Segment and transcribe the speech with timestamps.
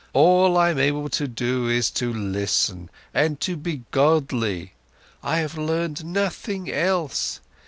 [0.13, 4.73] All I'm able to do is to listen and to be godly,
[5.21, 7.39] I have learned nothing else.